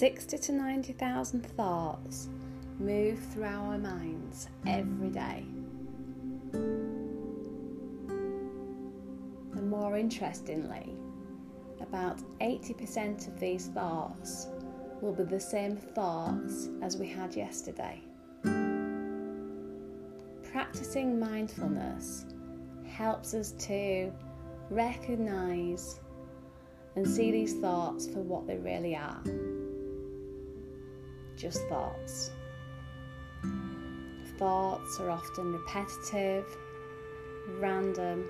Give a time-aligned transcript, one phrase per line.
[0.00, 2.30] 60 to 90,000 thoughts
[2.78, 5.44] move through our minds every day.
[9.52, 10.96] And more interestingly,
[11.82, 14.46] about 80% of these thoughts
[15.02, 18.00] will be the same thoughts as we had yesterday.
[20.50, 22.24] Practicing mindfulness
[22.88, 24.10] helps us to
[24.70, 26.00] recognize
[26.96, 29.22] and see these thoughts for what they really are
[31.40, 32.30] just thoughts.
[34.36, 36.44] Thoughts are often repetitive,
[37.58, 38.26] random,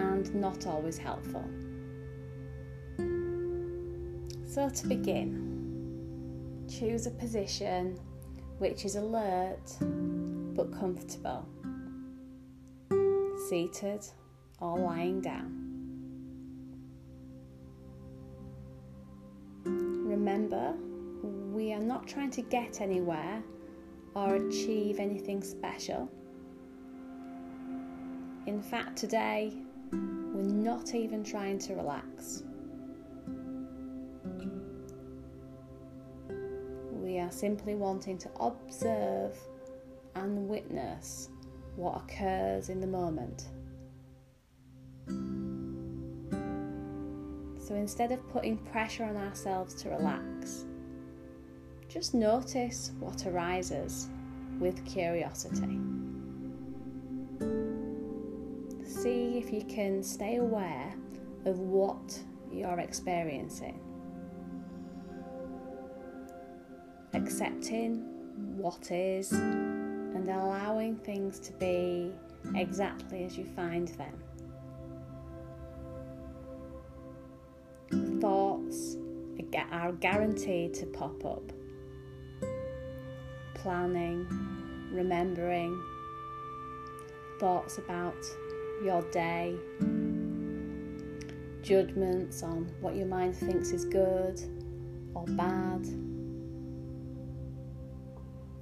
[0.00, 1.44] and not always helpful.
[4.46, 7.98] So, to begin, choose a position
[8.58, 11.46] which is alert but comfortable,
[13.48, 14.06] seated
[14.60, 15.63] or lying down.
[21.64, 23.42] We are not trying to get anywhere
[24.14, 26.10] or achieve anything special.
[28.46, 29.50] In fact, today
[29.90, 32.42] we're not even trying to relax.
[36.92, 39.34] We are simply wanting to observe
[40.16, 41.30] and witness
[41.76, 43.46] what occurs in the moment.
[47.58, 50.66] So instead of putting pressure on ourselves to relax,
[51.94, 54.08] just notice what arises
[54.58, 55.78] with curiosity.
[58.84, 60.92] See if you can stay aware
[61.44, 63.78] of what you're experiencing.
[67.12, 68.00] Accepting
[68.56, 72.12] what is and allowing things to be
[72.56, 74.18] exactly as you find them.
[78.20, 78.96] Thoughts
[79.70, 81.52] are guaranteed to pop up.
[83.64, 84.28] Planning,
[84.92, 85.82] remembering,
[87.40, 88.24] thoughts about
[88.84, 89.56] your day,
[91.62, 94.38] judgments on what your mind thinks is good
[95.14, 95.84] or bad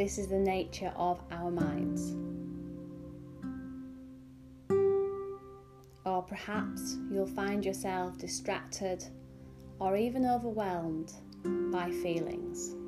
[0.00, 2.16] this is the nature of our minds.
[6.06, 9.04] Or perhaps you'll find yourself distracted
[9.78, 11.12] or even overwhelmed
[11.70, 12.79] by feelings.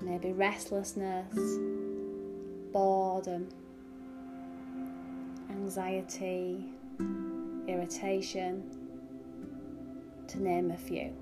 [0.00, 1.34] Maybe restlessness,
[2.72, 3.48] boredom,
[5.50, 6.64] anxiety,
[7.66, 8.62] irritation,
[10.28, 11.12] to name a few.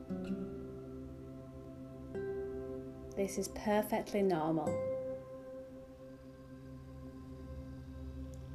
[3.17, 4.69] This is perfectly normal.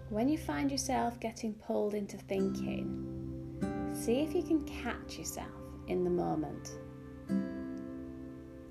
[0.09, 3.07] When you find yourself getting pulled into thinking,
[3.93, 5.47] see if you can catch yourself
[5.87, 6.69] in the moment.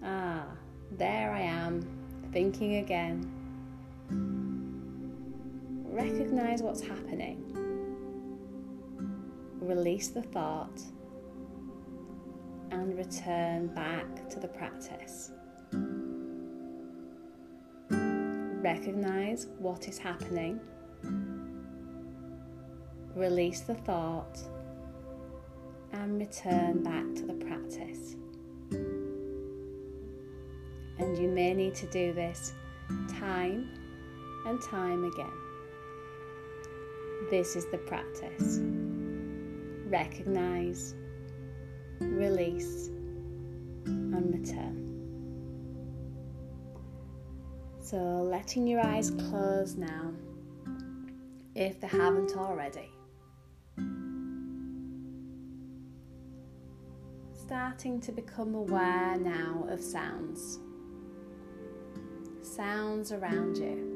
[0.05, 0.47] Ah,
[0.99, 1.87] there I am,
[2.33, 3.31] thinking again.
[5.85, 7.45] Recognize what's happening.
[9.61, 10.81] Release the thought
[12.71, 15.33] and return back to the practice.
[18.63, 20.61] Recognize what is happening.
[23.15, 24.39] Release the thought
[25.93, 28.17] and return back to the practice.
[31.01, 32.53] And you may need to do this
[33.19, 33.71] time
[34.47, 35.33] and time again.
[37.31, 38.59] This is the practice.
[39.87, 40.95] Recognize,
[42.01, 42.89] release,
[43.87, 44.77] and return.
[47.81, 50.13] So, letting your eyes close now,
[51.55, 52.91] if they haven't already.
[57.33, 60.61] Starting to become aware now of sounds.
[62.57, 63.87] Sounds around you.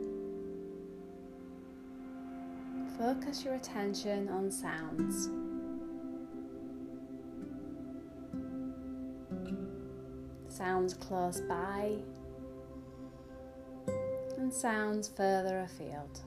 [2.96, 5.28] Focus your attention on sounds.
[10.48, 11.96] Sounds close by
[14.38, 16.20] and sounds further afield.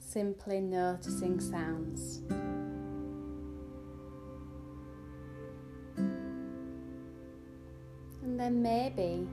[0.00, 2.22] Simply noticing sounds.
[8.46, 9.26] Then maybe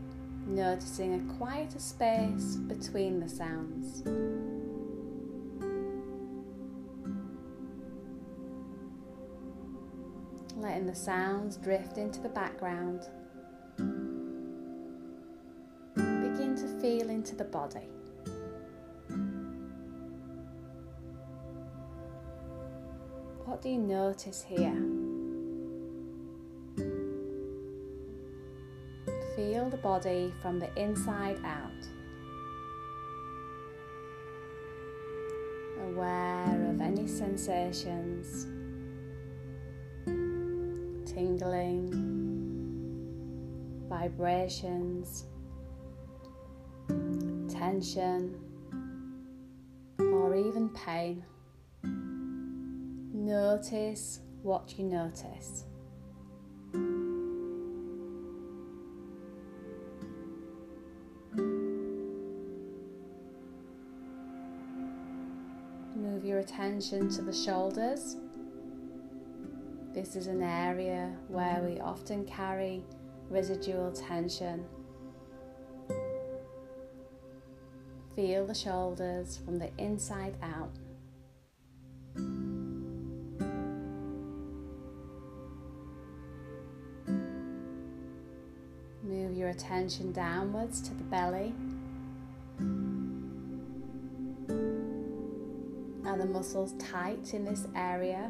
[0.47, 4.01] noticing a quieter space between the sounds.
[10.55, 13.01] Letting the sounds drift into the background.
[15.95, 17.87] Begin to feel into the body.
[23.45, 24.92] What do you notice here?
[29.69, 31.71] The body from the inside out.
[35.85, 38.45] Aware of any sensations,
[41.05, 41.91] tingling,
[43.89, 45.25] vibrations,
[47.49, 48.35] tension,
[49.99, 51.23] or even pain.
[53.13, 55.65] Notice what you notice.
[66.43, 68.17] Attention to the shoulders.
[69.93, 72.83] This is an area where we often carry
[73.29, 74.65] residual tension.
[78.13, 80.73] Feel the shoulders from the inside out.
[89.01, 91.53] Move your attention downwards to the belly.
[96.13, 98.29] Are the muscles tight in this area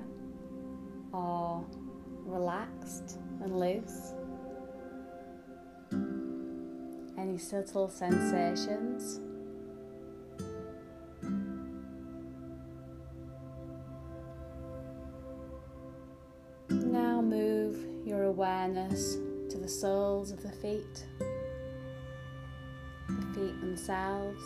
[1.11, 1.65] or
[2.23, 4.13] relaxed and loose?
[7.17, 9.19] Any subtle sensations?
[16.69, 19.15] Now move your awareness
[19.49, 21.05] to the soles of the feet,
[23.09, 24.41] the feet themselves.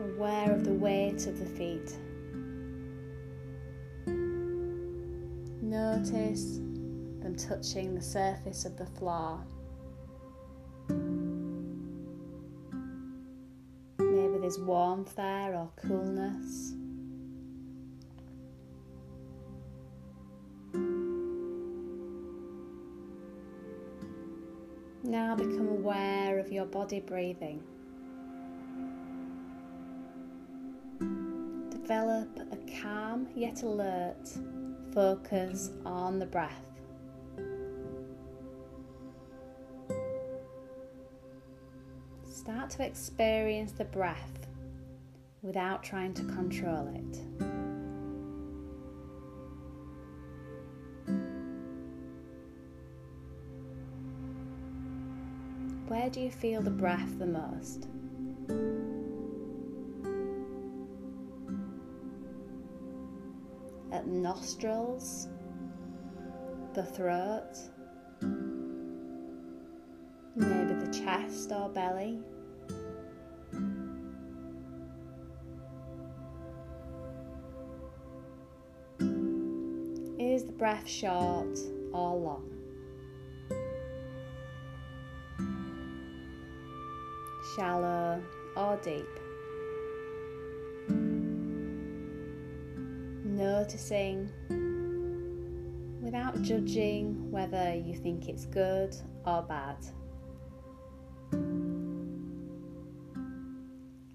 [0.00, 1.94] Aware of the weight of the feet.
[5.62, 6.56] Notice
[7.20, 9.38] them touching the surface of the floor.
[13.98, 16.72] Maybe there's warmth there or coolness.
[25.04, 27.62] Now become aware of your body breathing.
[31.90, 34.28] Develop a calm yet alert
[34.94, 36.62] focus on the breath.
[42.30, 44.46] Start to experience the breath
[45.42, 47.18] without trying to control it.
[55.88, 57.88] Where do you feel the breath the most?
[64.20, 65.28] Nostrils,
[66.74, 67.56] the throat,
[70.36, 72.20] maybe the chest or belly.
[80.18, 81.58] Is the breath short
[81.92, 82.50] or long?
[87.56, 88.22] shallow
[88.56, 89.29] or deep.
[93.40, 94.28] Noticing
[96.02, 98.94] without judging whether you think it's good
[99.24, 99.78] or bad.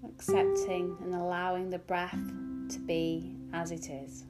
[0.04, 2.16] Accepting and allowing the breath
[2.68, 4.26] to be as it is.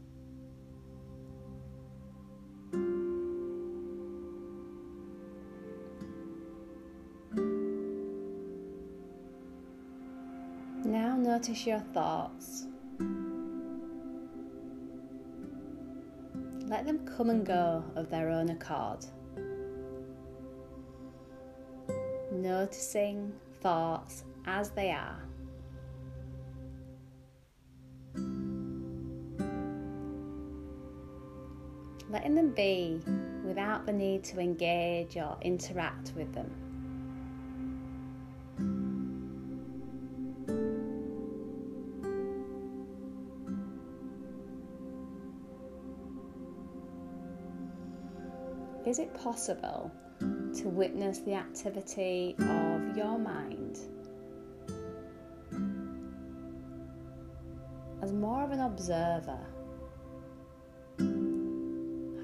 [10.86, 12.66] Now notice your thoughts.
[16.86, 19.04] Let them come and go of their own accord.
[22.30, 25.18] Noticing thoughts as they are.
[32.08, 33.00] Letting them be
[33.44, 36.65] without the need to engage or interact with them.
[48.86, 49.90] Is it possible
[50.20, 53.80] to witness the activity of your mind
[58.00, 59.40] as more of an observer,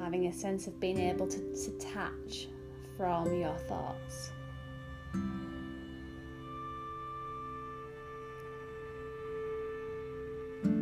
[0.00, 2.46] having a sense of being able to detach
[2.96, 4.30] from your thoughts?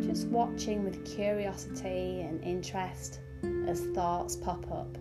[0.06, 3.20] Just watching with curiosity and interest
[3.66, 4.99] as thoughts pop up.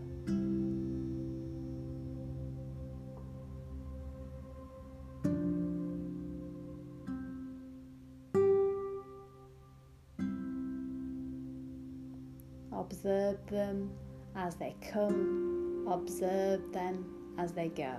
[13.47, 13.91] Observe them
[14.35, 15.49] as they come
[15.91, 17.05] observe them
[17.37, 17.95] as they go.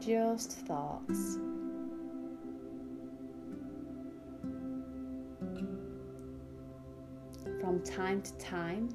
[0.00, 1.38] Just thoughts.
[7.60, 8.88] From time to time,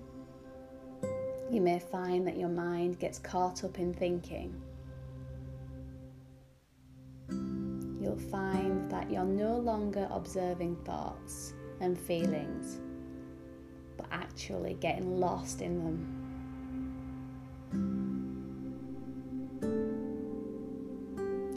[1.49, 4.61] you may find that your mind gets caught up in thinking.
[8.07, 12.79] You'll find that you're no longer observing thoughts and feelings,
[13.97, 16.13] but actually getting lost in them.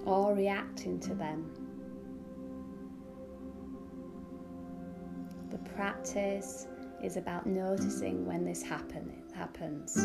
[0.04, 1.48] Or reacting to them.
[5.52, 6.66] The practice
[7.00, 9.96] is about noticing when this happen, happens.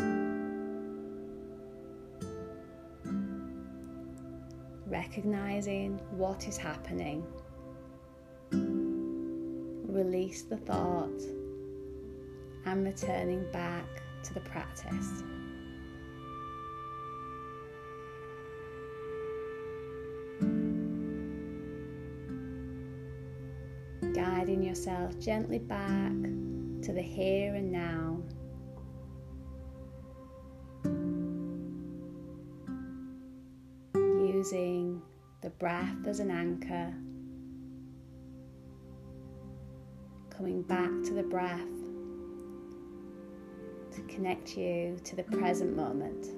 [5.16, 7.24] Recognizing what is happening.
[9.88, 11.22] Release the thought
[12.66, 13.86] and returning back
[14.24, 15.22] to the practice.
[24.12, 26.12] Guiding yourself gently back
[26.82, 28.05] to the here and now.
[34.46, 35.02] Using
[35.40, 36.94] the breath as an anchor,
[40.30, 41.66] coming back to the breath
[43.90, 46.28] to connect you to the present moment.